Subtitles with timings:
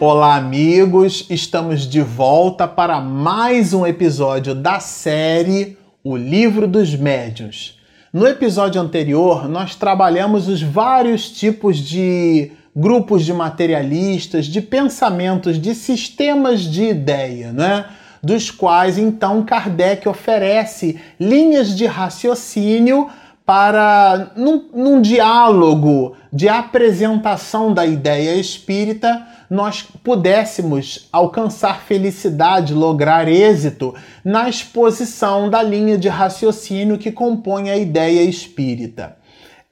[0.00, 1.24] Olá, amigos!
[1.30, 7.78] Estamos de volta para mais um episódio da série O Livro dos Médiuns.
[8.12, 15.76] No episódio anterior, nós trabalhamos os vários tipos de grupos de materialistas, de pensamentos, de
[15.76, 17.84] sistemas de ideia, né?
[18.20, 23.08] Dos quais então Kardec oferece linhas de raciocínio
[23.46, 33.94] para, num, num diálogo de apresentação da ideia espírita, nós pudéssemos alcançar felicidade, lograr êxito
[34.24, 39.16] na exposição da linha de raciocínio que compõe a ideia espírita.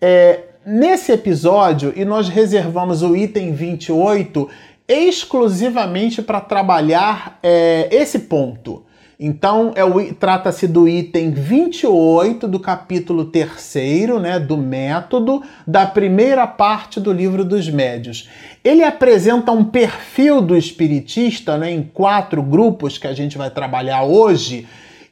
[0.01, 4.49] É, nesse episódio, e nós reservamos o item 28
[4.87, 8.85] exclusivamente para trabalhar é, esse ponto
[9.25, 16.99] então, é trata-se do item 28 do capítulo 3, né, do método, da primeira parte
[16.99, 18.29] do livro dos médios.
[18.65, 24.03] Ele apresenta um perfil do espiritista né, em quatro grupos que a gente vai trabalhar
[24.03, 24.67] hoje.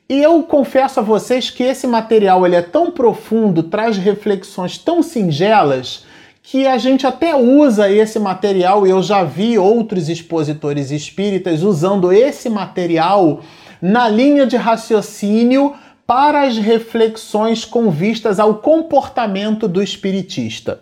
[0.09, 5.05] E eu confesso a vocês que esse material ele é tão profundo, traz reflexões tão
[5.05, 6.05] singelas,
[6.43, 12.13] que a gente até usa esse material, e eu já vi outros expositores espíritas usando
[12.13, 13.41] esse material
[13.81, 15.75] na linha de raciocínio
[16.07, 20.81] para as reflexões com vistas ao comportamento do espiritista.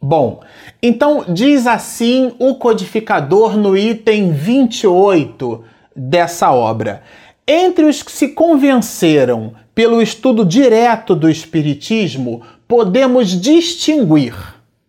[0.00, 0.40] Bom,
[0.82, 5.64] então diz assim o codificador no item 28
[5.96, 7.02] dessa obra.
[7.48, 14.34] Entre os que se convenceram pelo estudo direto do Espiritismo, podemos distinguir.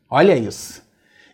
[0.09, 0.81] Olha isso.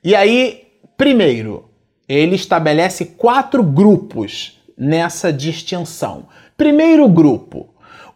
[0.04, 1.70] E aí, primeiro,
[2.08, 6.28] ele estabelece quatro grupos nessa distinção.
[6.58, 7.70] Primeiro grupo,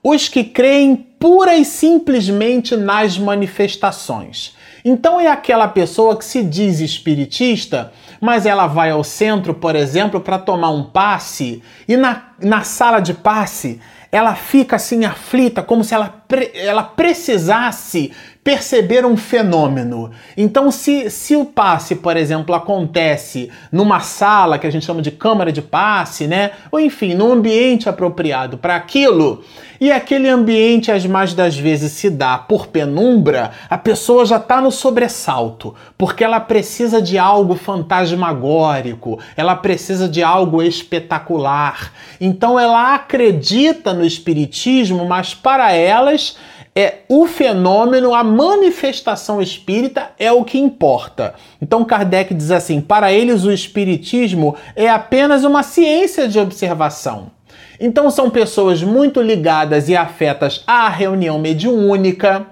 [0.03, 4.55] os que creem pura e simplesmente nas manifestações.
[4.89, 10.21] Então é aquela pessoa que se diz espiritista, mas ela vai ao centro, por exemplo,
[10.21, 15.83] para tomar um passe e na, na sala de passe ela fica assim aflita, como
[15.83, 18.13] se ela, ela precisasse
[18.47, 20.09] perceber um fenômeno.
[20.37, 25.11] Então, se, se o passe, por exemplo, acontece numa sala que a gente chama de
[25.11, 26.51] câmara de passe, né?
[26.71, 29.43] Ou enfim, num ambiente apropriado para aquilo,
[29.81, 34.61] e aquele ambiente, as mais das vezes, se dá por penumbra, a pessoa já está
[34.61, 41.91] no sobressalto, porque ela precisa de algo fantasmagórico, ela precisa de algo espetacular.
[42.19, 46.37] Então, ela acredita no espiritismo, mas para elas
[46.77, 51.33] é o fenômeno, a manifestação espírita é o que importa.
[51.59, 57.31] Então Kardec diz assim: para eles o espiritismo é apenas uma ciência de observação.
[57.79, 62.45] Então são pessoas muito ligadas e afetas à reunião mediúnica,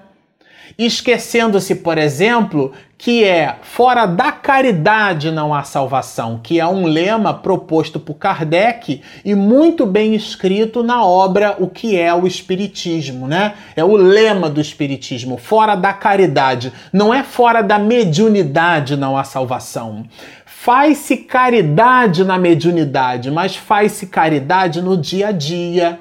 [0.75, 7.33] esquecendo-se, por exemplo, que é fora da caridade não há salvação, que é um lema
[7.33, 13.56] proposto por Kardec e muito bem escrito na obra O que é o Espiritismo, né?
[13.75, 19.23] É o lema do Espiritismo, fora da caridade, não é fora da mediunidade não há
[19.23, 20.06] salvação.
[20.45, 26.00] Faz-se caridade na mediunidade, mas faz-se caridade no dia a dia,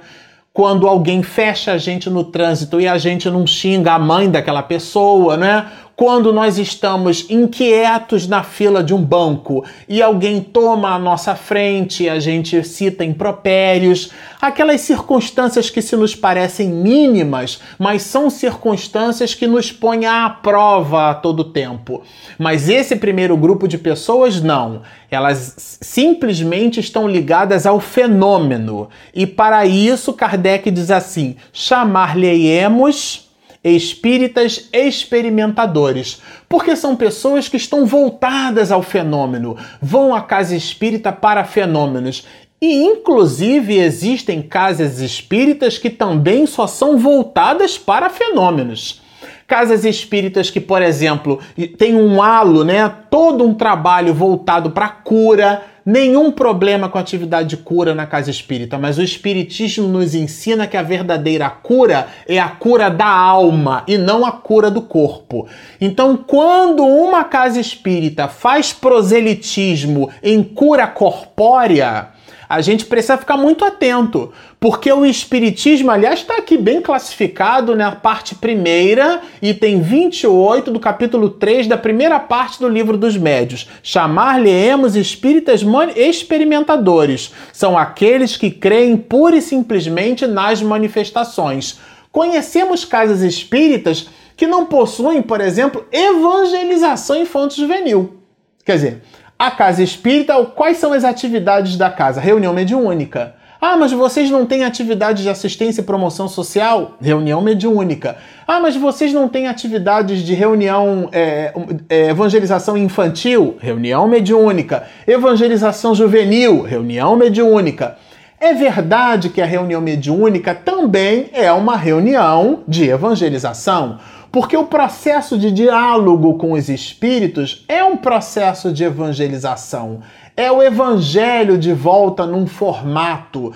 [0.54, 4.62] quando alguém fecha a gente no trânsito e a gente não xinga a mãe daquela
[4.62, 5.66] pessoa, né?
[5.96, 12.08] Quando nós estamos inquietos na fila de um banco e alguém toma a nossa frente,
[12.08, 14.10] a gente cita impropérios,
[14.40, 21.10] aquelas circunstâncias que se nos parecem mínimas, mas são circunstâncias que nos põem à prova
[21.10, 22.02] a todo tempo.
[22.38, 28.88] Mas esse primeiro grupo de pessoas não, elas simplesmente estão ligadas ao fenômeno.
[29.14, 33.23] E para isso Kardec diz assim: chamar-lhe-emos
[33.64, 41.44] espíritas experimentadores, porque são pessoas que estão voltadas ao fenômeno, vão à casa espírita para
[41.44, 42.26] fenômenos.
[42.60, 49.02] E inclusive existem casas espíritas que também só são voltadas para fenômenos.
[49.46, 51.38] Casas espíritas que, por exemplo,
[51.76, 57.48] tem um halo, né, todo um trabalho voltado para cura, nenhum problema com a atividade
[57.48, 62.38] de cura na casa espírita, mas o espiritismo nos ensina que a verdadeira cura é
[62.38, 65.46] a cura da alma e não a cura do corpo.
[65.80, 72.13] Então, quando uma casa espírita faz proselitismo em cura corpórea,
[72.48, 77.92] a gente precisa ficar muito atento, porque o Espiritismo, aliás, está aqui bem classificado na
[77.92, 83.68] parte primeira, item 28 do capítulo 3 da primeira parte do livro dos médios.
[83.82, 85.62] Chamar-lhe-emos espíritas
[85.96, 87.32] experimentadores.
[87.52, 91.78] São aqueles que creem pura e simplesmente nas manifestações.
[92.10, 98.20] Conhecemos casas espíritas que não possuem, por exemplo, evangelização infanto-juvenil.
[98.64, 99.02] Quer dizer,
[99.38, 102.20] A casa espírita, quais são as atividades da casa?
[102.20, 103.34] Reunião mediúnica.
[103.60, 106.98] Ah, mas vocês não têm atividade de assistência e promoção social?
[107.00, 108.16] Reunião mediúnica.
[108.46, 111.52] Ah, mas vocês não têm atividades de reunião, é,
[111.88, 113.56] é, evangelização infantil?
[113.58, 114.84] Reunião mediúnica.
[115.06, 116.62] Evangelização juvenil?
[116.62, 117.96] Reunião mediúnica.
[118.38, 123.98] É verdade que a reunião mediúnica também é uma reunião de evangelização,
[124.34, 130.00] porque o processo de diálogo com os espíritos é um processo de evangelização.
[130.36, 133.52] É o evangelho de volta num formato,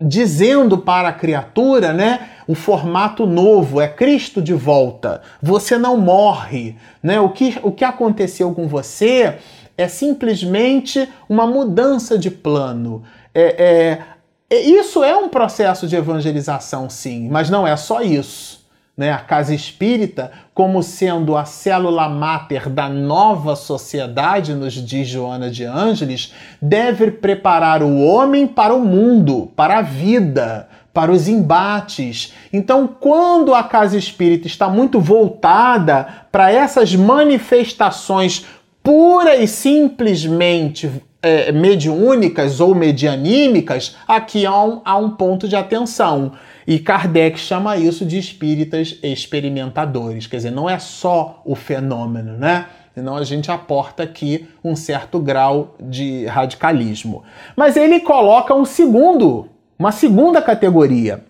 [0.00, 5.20] dizendo para a criatura, né, um formato novo, é Cristo de volta.
[5.42, 7.20] Você não morre, né?
[7.20, 9.36] O que, o que aconteceu com você
[9.76, 13.02] é simplesmente uma mudança de plano.
[13.34, 14.00] É,
[14.48, 18.64] é, isso é um processo de evangelização, sim, mas não é só isso
[18.96, 25.50] né, a casa espírita, como sendo a célula máter da nova sociedade, nos diz Joana
[25.50, 26.32] de Ângeles,
[26.62, 32.32] deve preparar o homem para o mundo, para a vida, para os embates.
[32.50, 38.46] Então, quando a casa espírita está muito voltada para essas manifestações
[38.82, 40.90] pura e simplesmente
[41.22, 46.32] é, mediúnicas ou medianímicas, aqui há um, há um ponto de atenção.
[46.66, 52.66] E Kardec chama isso de espíritas experimentadores, quer dizer, não é só o fenômeno, né?
[52.92, 57.24] Senão a gente aporta aqui um certo grau de radicalismo.
[57.54, 59.48] Mas ele coloca um segundo,
[59.78, 61.22] uma segunda categoria.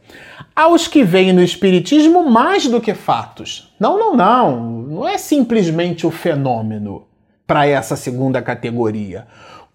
[0.54, 3.74] Aos que veem no Espiritismo mais do que fatos.
[3.80, 4.60] Não, não, não.
[4.60, 7.02] Não é simplesmente o fenômeno
[7.46, 9.26] para essa segunda categoria.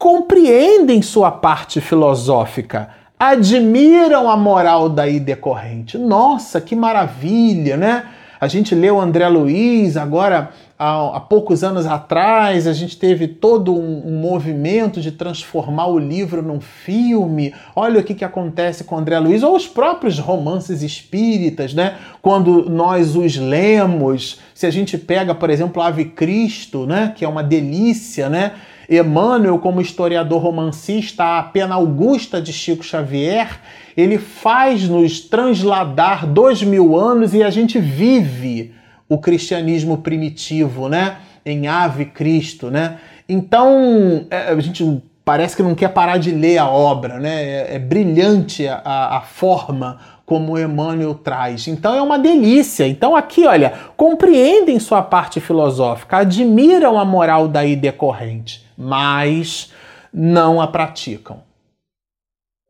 [0.02, 2.90] Compreendem sua parte filosófica
[3.20, 5.96] admiram a moral daí decorrente.
[5.96, 8.06] Nossa, que maravilha, né?
[8.40, 10.50] A gente leu André Luiz, agora
[10.80, 16.00] há, há poucos anos atrás, a gente teve todo um, um, movimento de transformar o
[16.00, 17.54] livro num filme.
[17.76, 21.98] Olha o que, que acontece com André Luiz, ou os próprios romances espíritas, né?
[22.24, 27.14] Quando nós os lemos, se a gente pega, por exemplo, Ave Cristo, né?
[27.16, 28.54] Que é uma delícia, né?
[28.92, 33.58] Emmanuel, como historiador romancista, a pena augusta de Chico Xavier,
[33.96, 38.74] ele faz-nos transladar dois mil anos e a gente vive
[39.08, 41.20] o cristianismo primitivo, né?
[41.46, 42.98] Em Ave Cristo, né?
[43.30, 47.44] Então, é, a gente parece que não quer parar de ler a obra, né?
[47.44, 50.00] É, é brilhante a, a forma
[50.32, 51.68] como Emmanuel traz.
[51.68, 52.88] Então é uma delícia.
[52.88, 59.74] Então aqui, olha, compreendem sua parte filosófica, admiram a moral daí decorrente, mas
[60.14, 61.42] não a praticam.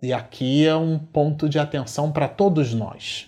[0.01, 3.27] E aqui é um ponto de atenção para todos nós.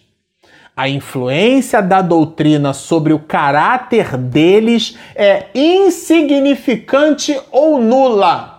[0.76, 8.53] A influência da doutrina sobre o caráter deles é insignificante ou nula.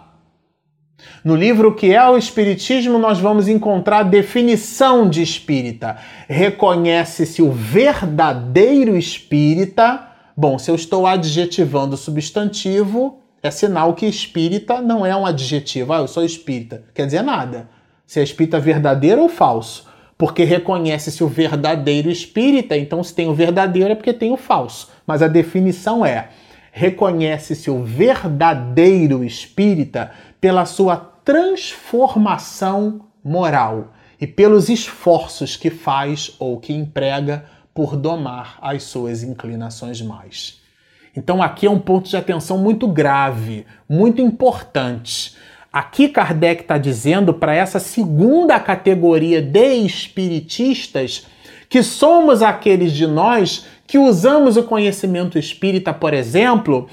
[1.25, 5.97] No livro Que é o Espiritismo, nós vamos encontrar a definição de espírita.
[6.29, 10.07] Reconhece-se o verdadeiro espírita.
[10.37, 15.95] Bom, se eu estou adjetivando o substantivo, é sinal que espírita não é um adjetivo.
[15.95, 16.85] Ah, eu sou espírita.
[16.93, 17.71] Quer dizer nada.
[18.07, 19.89] Se é espírita verdadeiro ou falso.
[20.19, 24.91] Porque reconhece-se o verdadeiro espírita, então se tem o verdadeiro é porque tem o falso.
[25.07, 26.29] Mas a definição é:
[26.71, 36.73] reconhece-se o verdadeiro espírita pela sua transformação moral e pelos esforços que faz ou que
[36.73, 40.61] emprega por domar as suas inclinações mais.
[41.17, 45.35] Então aqui é um ponto de atenção muito grave, muito importante.
[45.73, 51.27] Aqui Kardec está dizendo para essa segunda categoria de espiritistas
[51.69, 56.89] que somos aqueles de nós que usamos o conhecimento espírita, por exemplo,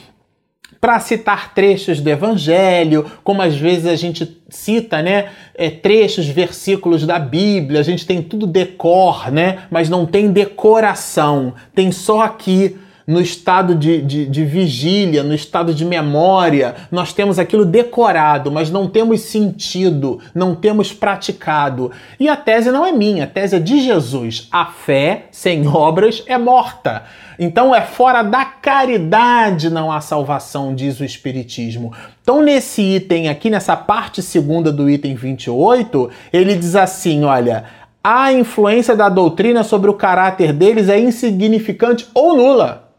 [0.82, 7.06] para citar trechos do Evangelho, como às vezes a gente cita, né, é, trechos, versículos
[7.06, 12.76] da Bíblia, a gente tem tudo decor, né, mas não tem decoração, tem só aqui
[13.06, 18.70] no estado de, de, de, vigília, no estado de memória, nós temos aquilo decorado, mas
[18.70, 21.92] não temos sentido, não temos praticado.
[22.20, 24.48] E a tese não é minha, a tese é de Jesus.
[24.52, 27.04] A fé sem obras é morta.
[27.40, 31.92] Então é fora da caridade não há salvação, diz o Espiritismo.
[32.22, 37.82] Então, nesse item aqui, nessa parte segunda do item 28, ele diz assim: olha.
[38.04, 42.91] A influência da doutrina sobre o caráter deles é insignificante ou nula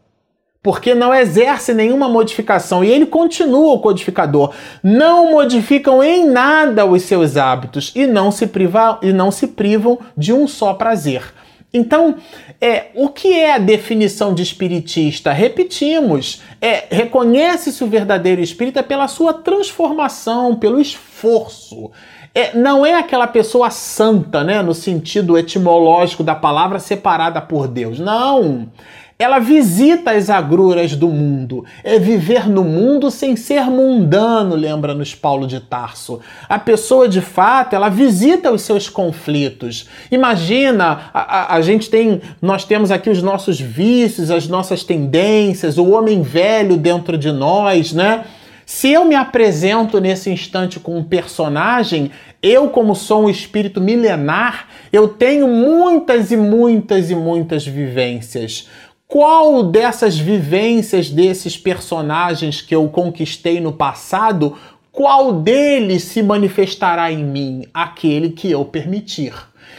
[0.63, 2.83] porque não exerce nenhuma modificação.
[2.83, 4.53] E ele continua o codificador.
[4.81, 9.99] Não modificam em nada os seus hábitos e não se, priva, e não se privam
[10.17, 11.33] de um só prazer.
[11.73, 12.15] Então,
[12.61, 15.33] é, o que é a definição de espiritista?
[15.33, 21.91] Repetimos, é, reconhece-se o verdadeiro espírita pela sua transformação, pelo esforço.
[22.35, 27.99] É, não é aquela pessoa santa, né, no sentido etimológico da palavra, separada por Deus.
[27.99, 28.69] Não.
[29.23, 31.63] Ela visita as agruras do mundo.
[31.81, 36.19] É viver no mundo sem ser mundano, lembra-nos Paulo de Tarso.
[36.49, 39.87] A pessoa, de fato, ela visita os seus conflitos.
[40.11, 45.77] Imagina, a, a, a gente tem, nós temos aqui os nossos vícios, as nossas tendências,
[45.77, 48.25] o homem velho dentro de nós, né?
[48.65, 52.11] Se eu me apresento nesse instante com um personagem,
[52.41, 58.69] eu, como sou um espírito milenar, eu tenho muitas e muitas e muitas vivências.
[59.13, 64.57] Qual dessas vivências desses personagens que eu conquistei no passado,
[64.91, 67.63] qual deles se manifestará em mim?
[67.71, 69.31] Aquele que eu permitir.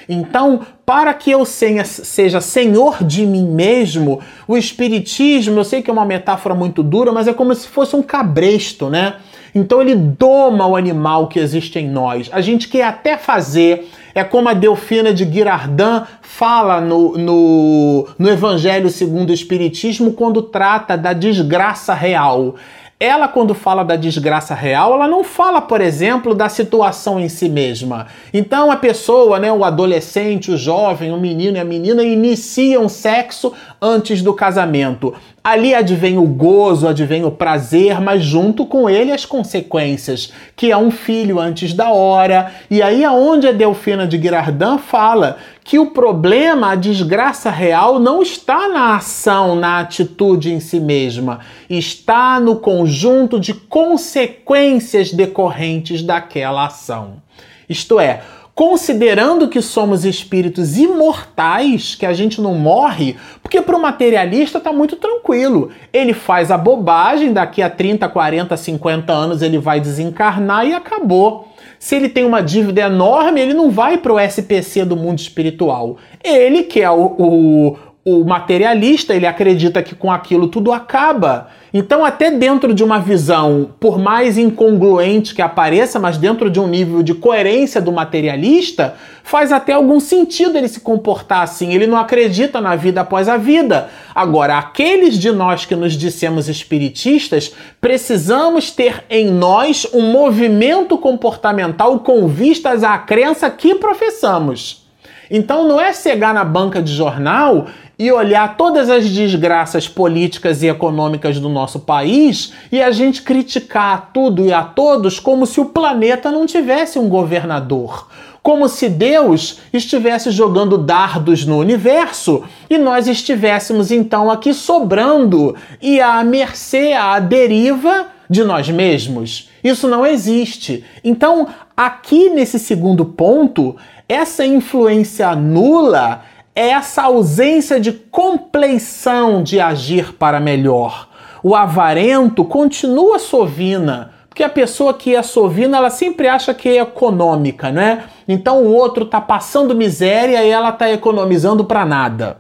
[0.09, 5.93] Então, para que eu seja senhor de mim mesmo, o Espiritismo, eu sei que é
[5.93, 9.17] uma metáfora muito dura, mas é como se fosse um cabresto, né?
[9.53, 12.31] Então ele doma o animal que existe em nós.
[12.33, 18.31] A gente quer até fazer é como a Delfina de Girardin fala no, no, no
[18.31, 22.55] Evangelho segundo o Espiritismo quando trata da desgraça real.
[22.99, 27.49] Ela, quando fala da desgraça real, ela não fala, por exemplo, da situação em si
[27.49, 28.07] mesma.
[28.33, 33.53] Então a pessoa, né, o adolescente, o jovem, o menino e a menina iniciam sexo
[33.83, 35.13] antes do casamento.
[35.43, 40.77] Ali advém o gozo, advém o prazer, mas junto com ele as consequências, que é
[40.77, 42.53] um filho antes da hora.
[42.71, 48.21] E aí aonde a Delfina de Girardin fala que o problema, a desgraça real, não
[48.21, 51.41] está na ação, na atitude em si mesma,
[51.71, 57.23] está no conjunto de consequências decorrentes daquela ação.
[57.67, 58.21] Isto é,
[58.55, 64.71] considerando que somos espíritos imortais, que a gente não morre, porque para o materialista está
[64.71, 65.71] muito tranquilo.
[65.91, 71.54] Ele faz a bobagem, daqui a 30, 40, 50 anos ele vai desencarnar e acabou.
[71.85, 75.99] Se ele tem uma dívida enorme, ele não vai para o SPC do mundo espiritual.
[76.25, 81.49] Ele, que é o, o, o materialista, ele acredita que com aquilo tudo acaba.
[81.73, 86.69] Então, até dentro de uma visão, por mais incongruente que apareça, mas dentro de um
[86.69, 91.73] nível de coerência do materialista, faz até algum sentido ele se comportar assim.
[91.73, 93.89] Ele não acredita na vida após a vida.
[94.15, 101.99] Agora, aqueles de nós que nos dissemos espiritistas, precisamos ter em nós um movimento comportamental
[102.01, 104.84] com vistas à crença que professamos.
[105.31, 107.67] Então não é cegar na banca de jornal
[107.99, 114.11] e olhar todas as desgraças políticas e econômicas do nosso país e a gente criticar
[114.13, 118.09] tudo e a todos como se o planeta não tivesse um governador.
[118.43, 125.99] Como se Deus estivesse jogando dardos no universo e nós estivéssemos então aqui sobrando e
[126.01, 129.49] à mercê, à deriva de nós mesmos.
[129.63, 130.85] Isso não existe.
[131.03, 133.77] Então, aqui nesse segundo ponto,
[134.09, 136.23] essa influência nula
[136.55, 141.09] é essa ausência de compleição de agir para melhor.
[141.43, 146.81] O avarento continua sovina, porque a pessoa que é sovina, ela sempre acha que é
[146.81, 148.05] econômica, né?
[148.29, 152.39] Então o outro tá passando miséria e ela tá economizando para nada.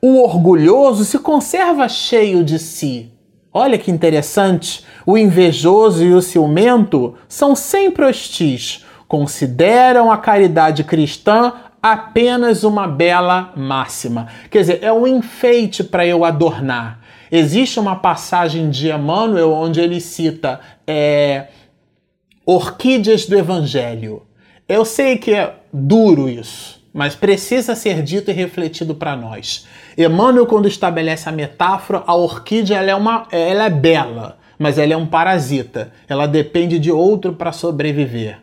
[0.00, 3.12] O orgulhoso se conserva cheio de si.
[3.52, 4.84] Olha que interessante.
[5.04, 8.84] O invejoso e o ciumento são sempre hostis.
[9.08, 14.28] Consideram a caridade cristã apenas uma bela máxima.
[14.50, 17.00] Quer dizer, é um enfeite para eu adornar.
[17.32, 21.46] Existe uma passagem de Emmanuel onde ele cita é,
[22.44, 24.22] orquídeas do Evangelho.
[24.68, 29.66] Eu sei que é duro isso, mas precisa ser dito e refletido para nós.
[29.96, 34.92] Emmanuel, quando estabelece a metáfora, a orquídea ela é, uma, ela é bela, mas ela
[34.92, 35.92] é um parasita.
[36.08, 38.38] Ela depende de outro para sobreviver.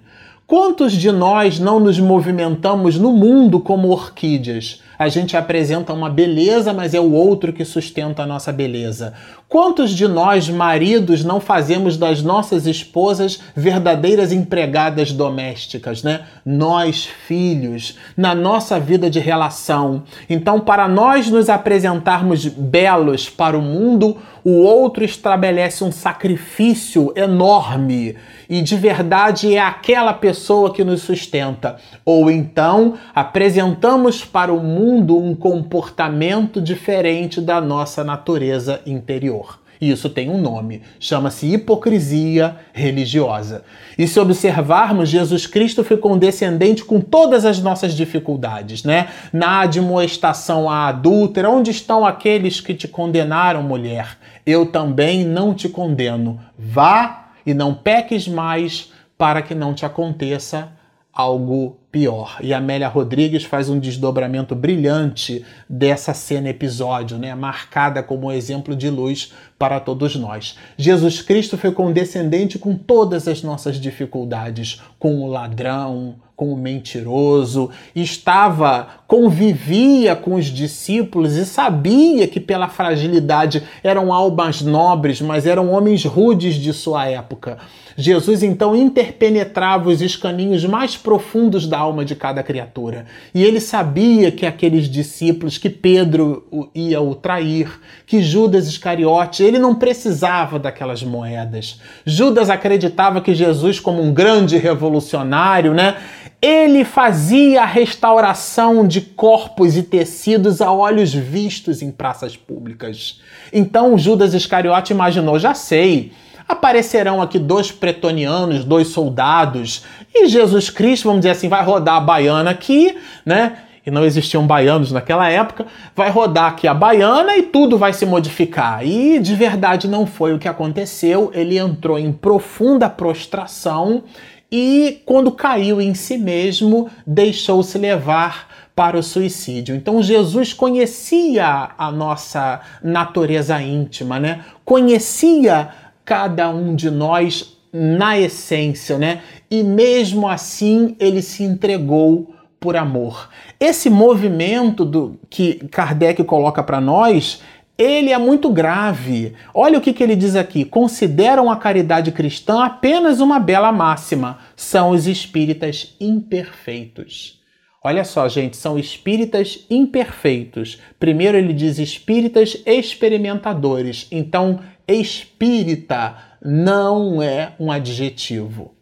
[0.48, 4.80] Quantos de nós não nos movimentamos no mundo como orquídeas?
[4.98, 9.14] A gente apresenta uma beleza, mas é o outro que sustenta a nossa beleza.
[9.48, 16.22] Quantos de nós, maridos, não fazemos das nossas esposas verdadeiras empregadas domésticas, né?
[16.46, 20.04] Nós, filhos, na nossa vida de relação.
[20.30, 28.16] Então, para nós nos apresentarmos belos para o mundo, o outro estabelece um sacrifício enorme
[28.48, 31.78] e de verdade é aquela pessoa que nos sustenta.
[32.06, 39.60] Ou então apresentamos para o mundo um comportamento diferente da nossa natureza interior.
[39.80, 43.64] E isso tem um nome, chama-se hipocrisia religiosa.
[43.98, 49.10] E se observarmos, Jesus Cristo foi condescendente com todas as nossas dificuldades, né?
[49.34, 54.18] Na admoestação à adúltera, onde estão aqueles que te condenaram, mulher?
[54.46, 56.40] Eu também não te condeno.
[56.58, 60.70] Vá e não peques mais, para que não te aconteça
[61.16, 62.40] algo pior.
[62.42, 68.90] E Amélia Rodrigues faz um desdobramento brilhante dessa cena episódio, né, marcada como exemplo de
[68.90, 70.58] luz para todos nós.
[70.78, 77.70] Jesus Cristo foi condescendente com todas as nossas dificuldades, com o ladrão, com o mentiroso,
[77.96, 85.72] estava, convivia com os discípulos e sabia que pela fragilidade eram almas nobres, mas eram
[85.72, 87.58] homens rudes de sua época.
[87.98, 93.06] Jesus então interpenetrava os escaninhos mais profundos da alma de cada criatura.
[93.34, 99.58] E ele sabia que aqueles discípulos, que Pedro ia o trair, que Judas Iscariote, ele
[99.58, 101.80] não precisava daquelas moedas.
[102.06, 105.96] Judas acreditava que Jesus, como um grande revolucionário, né,
[106.42, 113.22] ele fazia a restauração de corpos e tecidos a olhos vistos em praças públicas.
[113.54, 116.12] Então Judas Iscariote imaginou: já sei,
[116.48, 119.84] aparecerão aqui dois pretonianos, dois soldados,
[120.14, 123.58] e Jesus Cristo, vamos dizer assim, vai rodar a baiana aqui, né?
[123.86, 128.04] E não existiam baianos naquela época, vai rodar aqui a baiana e tudo vai se
[128.04, 128.84] modificar.
[128.84, 131.30] E de verdade não foi o que aconteceu.
[131.36, 134.04] Ele entrou em profunda prostração
[134.52, 139.76] e, quando caiu em si mesmo, deixou-se levar para o suicídio.
[139.76, 144.44] Então Jesus conhecia a nossa natureza íntima, né?
[144.66, 145.70] Conhecia
[146.06, 149.22] cada um de nós na essência, né?
[149.52, 153.30] E mesmo assim ele se entregou por amor.
[153.60, 157.42] Esse movimento do que Kardec coloca para nós,
[157.78, 159.34] ele é muito grave.
[159.54, 164.40] Olha o que, que ele diz aqui: consideram a caridade cristã apenas uma bela máxima.
[164.56, 167.42] São os espíritas imperfeitos.
[167.84, 170.80] Olha só, gente, são espíritas imperfeitos.
[171.00, 174.08] Primeiro ele diz espíritas experimentadores.
[174.10, 178.74] Então, espírita não é um adjetivo.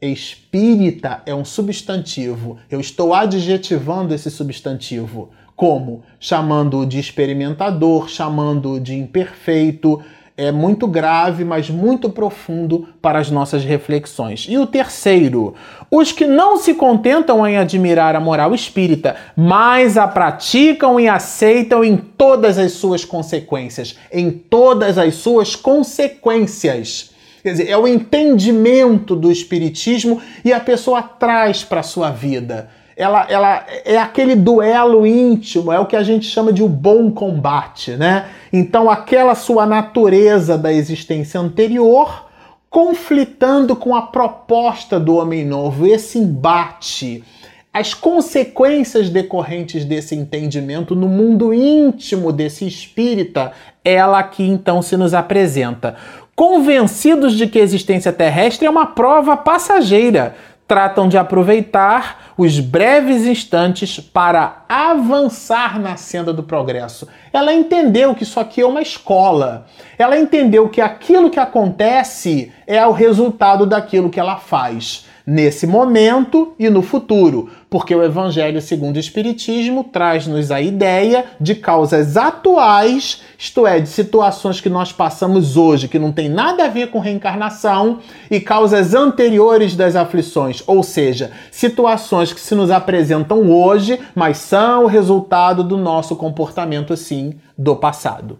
[0.00, 2.58] Espírita é um substantivo.
[2.70, 5.30] Eu estou adjetivando esse substantivo.
[5.54, 6.02] Como?
[6.18, 10.02] Chamando de experimentador, chamando de imperfeito,
[10.40, 14.46] é muito grave, mas muito profundo para as nossas reflexões.
[14.48, 15.54] E o terceiro,
[15.90, 21.84] os que não se contentam em admirar a moral espírita, mas a praticam e aceitam
[21.84, 27.10] em todas as suas consequências, em todas as suas consequências.
[27.42, 32.70] Quer dizer, é o entendimento do espiritismo e a pessoa traz para a sua vida
[33.00, 37.10] ela, ela é aquele duelo íntimo, é o que a gente chama de o bom
[37.10, 38.26] combate, né?
[38.52, 42.26] Então, aquela sua natureza da existência anterior
[42.68, 47.24] conflitando com a proposta do homem novo, esse embate,
[47.72, 55.14] as consequências decorrentes desse entendimento no mundo íntimo desse espírita, ela aqui então se nos
[55.14, 55.96] apresenta.
[56.36, 60.36] Convencidos de que a existência terrestre é uma prova passageira,
[60.68, 67.06] tratam de aproveitar os breves instantes para avançar na senda do progresso.
[67.32, 69.66] Ela entendeu que isso aqui é uma escola.
[69.98, 76.52] Ela entendeu que aquilo que acontece é o resultado daquilo que ela faz nesse momento
[76.58, 83.22] e no futuro, porque o Evangelho segundo o Espiritismo traz-nos a ideia de causas atuais,
[83.38, 86.98] isto é, de situações que nós passamos hoje, que não tem nada a ver com
[86.98, 87.98] reencarnação,
[88.30, 94.84] e causas anteriores das aflições, ou seja, situações que se nos apresentam hoje, mas são
[94.84, 98.38] o resultado do nosso comportamento, sim, do passado.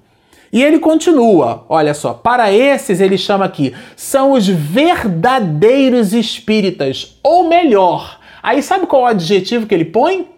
[0.52, 7.48] E ele continua, olha só, para esses ele chama aqui, são os verdadeiros espíritas, ou
[7.48, 8.18] melhor.
[8.42, 10.28] Aí sabe qual é o adjetivo que ele põe?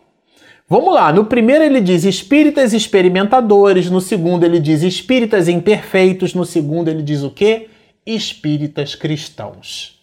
[0.69, 6.45] Vamos lá, no primeiro ele diz espíritas experimentadores, no segundo ele diz espíritas imperfeitos, no
[6.47, 7.69] segundo ele diz o quê?
[8.07, 9.99] Espíritas cristãos.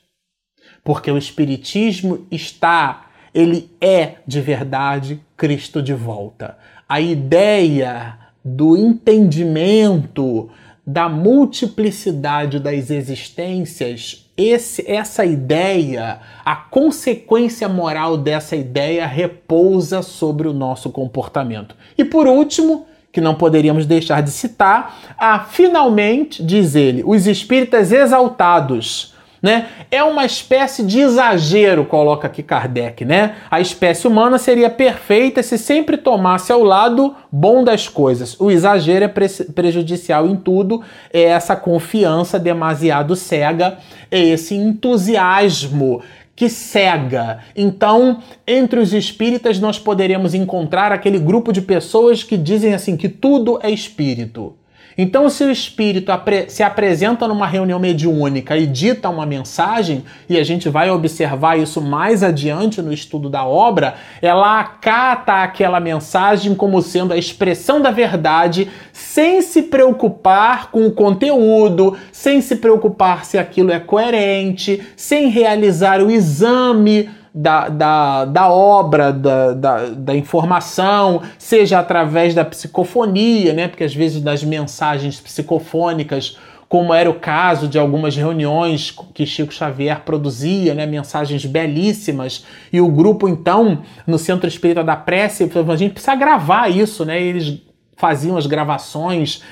[0.83, 6.57] Porque o espiritismo está, ele é de verdade Cristo de volta.
[6.87, 10.49] A ideia do entendimento
[10.85, 20.53] da multiplicidade das existências, esse, essa ideia, a consequência moral dessa ideia repousa sobre o
[20.53, 21.75] nosso comportamento.
[21.95, 27.91] E por último, que não poderíamos deixar de citar, a finalmente, diz ele, os espíritas
[27.91, 29.67] exaltados Né?
[29.89, 33.35] É uma espécie de exagero, coloca aqui Kardec, né?
[33.49, 38.37] A espécie humana seria perfeita se sempre tomasse ao lado bom das coisas.
[38.39, 43.77] O exagero é pre prejudicial em tudo, é essa confiança demasiado cega,
[44.11, 46.01] é esse entusiasmo
[46.35, 47.39] que cega.
[47.53, 53.09] Então, entre os espíritas nós poderemos encontrar aquele grupo de pessoas que dizem assim que
[53.09, 54.55] tudo é espírito.
[55.01, 56.11] Então, se o espírito
[56.49, 61.79] se apresenta numa reunião mediúnica e dita uma mensagem, e a gente vai observar isso
[61.81, 67.91] mais adiante no estudo da obra, ela acata aquela mensagem como sendo a expressão da
[67.91, 75.29] verdade, sem se preocupar com o conteúdo, sem se preocupar se aquilo é coerente, sem
[75.29, 83.53] realizar o exame da, da, da obra, da, da, da, informação, seja através da psicofonia,
[83.53, 83.67] né?
[83.67, 86.37] Porque às vezes das mensagens psicofônicas,
[86.67, 90.85] como era o caso de algumas reuniões que Chico Xavier produzia, né?
[90.85, 96.69] Mensagens belíssimas, e o grupo, então, no Centro Espírita da Prece, a gente precisa gravar
[96.69, 97.21] isso, né?
[97.21, 97.61] Eles
[97.95, 99.43] faziam as gravações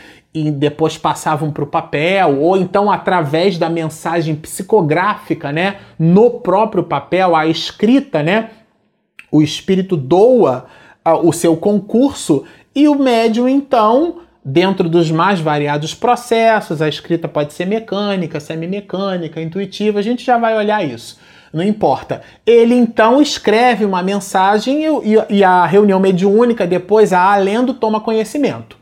[0.45, 6.84] e depois passavam para o papel, ou então através da mensagem psicográfica, né, no próprio
[6.84, 8.50] papel, a escrita, né,
[9.32, 10.65] o espírito doa
[11.06, 12.43] uh, o seu concurso
[12.76, 19.41] e o médium então dentro dos mais variados processos, a escrita pode ser mecânica, semi-mecânica,
[19.41, 21.19] intuitiva, a gente já vai olhar isso.
[21.52, 22.21] Não importa.
[22.45, 28.78] Ele então escreve uma mensagem e, e a reunião mediúnica, depois a alendo, toma conhecimento.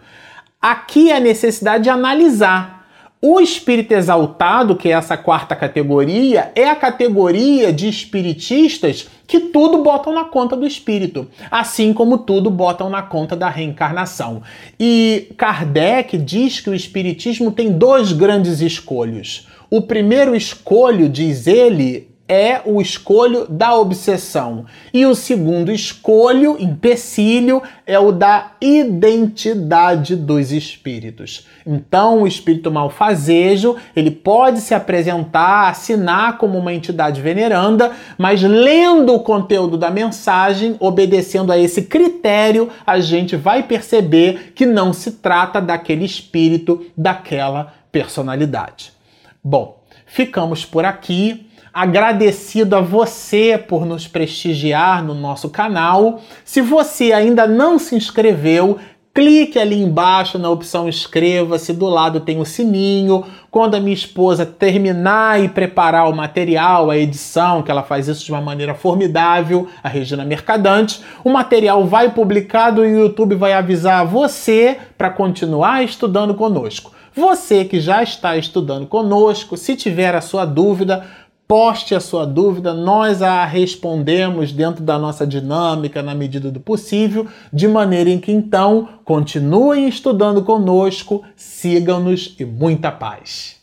[0.67, 2.87] Aqui é a necessidade de analisar.
[3.21, 9.83] O espírito exaltado, que é essa quarta categoria, é a categoria de espiritistas que tudo
[9.83, 14.41] botam na conta do espírito, assim como tudo botam na conta da reencarnação.
[14.79, 19.47] E Kardec diz que o espiritismo tem dois grandes escolhos.
[19.69, 24.65] O primeiro escolho, diz ele, é o escolho da obsessão.
[24.93, 31.47] E o segundo escolho, empecilho, é o da identidade dos espíritos.
[31.65, 39.13] Então, o espírito malfazejo, ele pode se apresentar, assinar como uma entidade veneranda, mas lendo
[39.13, 45.11] o conteúdo da mensagem, obedecendo a esse critério, a gente vai perceber que não se
[45.11, 48.91] trata daquele espírito, daquela personalidade.
[49.43, 56.21] Bom, ficamos por aqui agradecido a você por nos prestigiar no nosso canal.
[56.45, 58.79] Se você ainda não se inscreveu,
[59.13, 63.25] clique ali embaixo na opção inscreva-se, do lado tem o sininho.
[63.51, 68.23] Quando a minha esposa terminar e preparar o material, a edição, que ela faz isso
[68.23, 73.51] de uma maneira formidável, a Regina Mercadante, o material vai publicado e o YouTube vai
[73.51, 76.95] avisar você para continuar estudando conosco.
[77.13, 81.05] Você que já está estudando conosco, se tiver a sua dúvida,
[81.47, 87.27] Poste a sua dúvida, nós a respondemos dentro da nossa dinâmica na medida do possível,
[87.53, 93.54] de maneira em que então continuem estudando conosco, sigam-nos e muita paz.